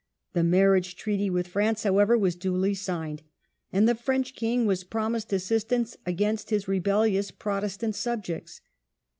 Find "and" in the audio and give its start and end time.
3.71-3.87